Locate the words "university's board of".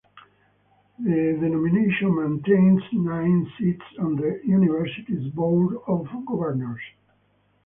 4.43-6.07